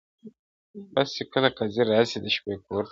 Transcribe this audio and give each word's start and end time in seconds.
بس 0.93 1.07
چي 1.15 1.23
کله 1.31 1.49
قاضي 1.57 1.81
راسي 1.89 2.17
د 2.23 2.25
شپې 2.35 2.53
کورته- 2.63 2.79